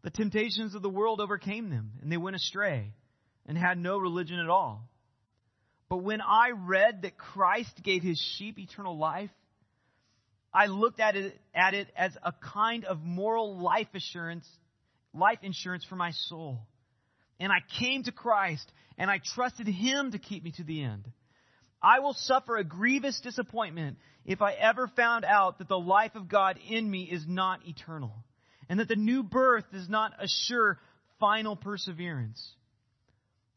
[0.00, 2.94] the temptations of the world overcame them, and they went astray
[3.44, 4.88] and had no religion at all.
[5.90, 9.30] But when I read that Christ gave his sheep eternal life,
[10.50, 14.48] I looked at it, at it as a kind of moral life assurance,
[15.12, 16.66] life insurance for my soul.
[17.38, 21.06] And I came to Christ and I trusted him to keep me to the end.
[21.82, 26.28] I will suffer a grievous disappointment if I ever found out that the life of
[26.28, 28.24] God in me is not eternal
[28.68, 30.78] and that the new birth does not assure
[31.20, 32.54] final perseverance.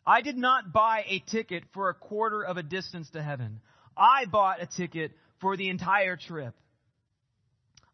[0.05, 3.61] I did not buy a ticket for a quarter of a distance to heaven.
[3.97, 6.55] I bought a ticket for the entire trip.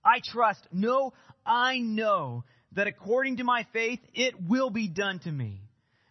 [0.04, 1.14] I trust, no,
[1.46, 5.62] I know that according to my faith, it will be done to me.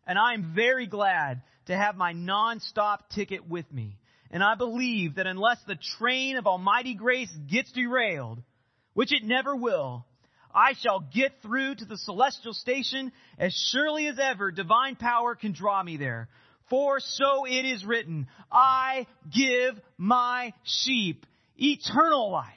[0.06, 3.98] And I am very glad to have my non-stop ticket with me.
[4.34, 8.42] And I believe that unless the train of almighty grace gets derailed,
[8.92, 10.04] which it never will,
[10.52, 15.52] I shall get through to the celestial station as surely as ever divine power can
[15.52, 16.28] draw me there.
[16.68, 21.26] For so it is written, I give my sheep
[21.56, 22.50] eternal life.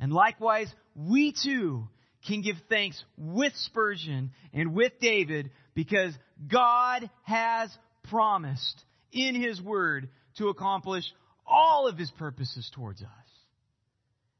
[0.00, 1.86] And likewise, we too
[2.26, 6.12] can give thanks with Spurgeon and with David because
[6.48, 7.70] God has
[8.10, 8.82] promised
[9.12, 11.04] in His Word to accomplish
[11.46, 13.26] all of His purposes towards us.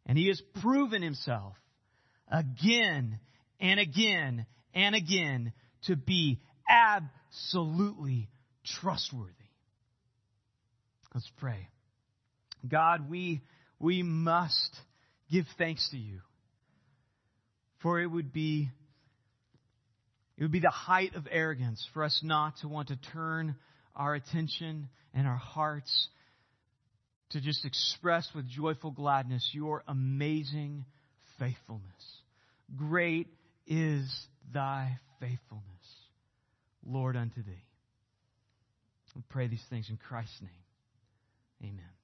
[0.07, 1.57] And he has proven himself
[2.31, 3.19] again
[3.61, 5.53] and again and again
[5.87, 8.29] to be absolutely
[8.81, 9.33] trustworthy.
[11.13, 11.69] Let's pray.
[12.69, 13.43] God, we,
[13.81, 14.77] we must
[15.31, 16.21] give thanks to you.
[17.83, 18.71] For it would be
[20.39, 23.57] it would be the height of arrogance for us not to want to turn
[23.97, 26.09] our attention and our hearts
[27.31, 30.85] to just express with joyful gladness your amazing
[31.39, 31.83] faithfulness.
[32.77, 33.29] Great
[33.67, 34.09] is
[34.53, 35.65] thy faithfulness,
[36.87, 37.65] Lord, unto thee.
[39.15, 41.71] We pray these things in Christ's name.
[41.71, 41.96] Amen.